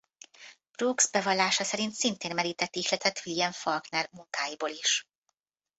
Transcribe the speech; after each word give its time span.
Brooks 0.77 1.09
bevallása 1.11 1.63
szerint 1.63 1.93
szintén 1.93 2.33
merített 2.35 2.75
ihletet 2.75 3.21
William 3.25 3.51
Faulkner 3.51 4.09
munkáiból 4.11 4.69
is. 4.69 5.07